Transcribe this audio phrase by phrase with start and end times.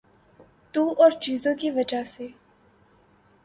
[0.73, 2.27] تو اورچیزوں کی وجہ سے۔